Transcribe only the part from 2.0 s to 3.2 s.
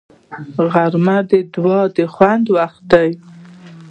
خوند وخت دی